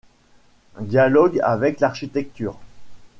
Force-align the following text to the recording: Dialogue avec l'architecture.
Dialogue 0.79 1.39
avec 1.43 1.77
l'architecture. 1.79 2.57